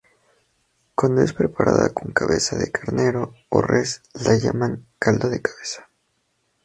[0.95, 5.91] Cuando es preparada con cabeza de carnero o res, la llaman "caldo de cabeza".